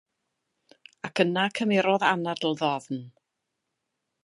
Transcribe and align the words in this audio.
Ac 1.09 1.21
yna 1.25 1.43
cymerodd 1.59 2.07
anadl 2.09 2.59
ddofn. 2.63 3.07